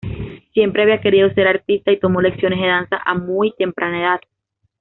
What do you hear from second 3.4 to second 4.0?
temprana